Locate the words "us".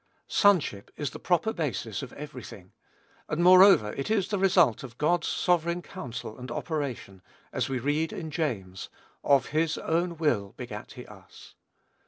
11.05-11.53